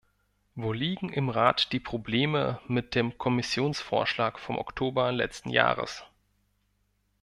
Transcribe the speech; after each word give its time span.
Wo 0.55 0.73
liegen 0.73 1.09
im 1.09 1.29
Rat 1.29 1.71
die 1.73 1.79
Probleme 1.79 2.59
mit 2.67 2.95
dem 2.95 3.19
Kommissionsvorschlag 3.19 4.39
vom 4.39 4.57
Oktober 4.57 5.11
letzten 5.11 5.51
Jahres? 5.51 6.03